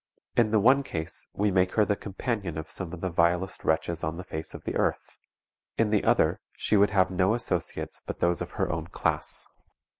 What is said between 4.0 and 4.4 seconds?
on the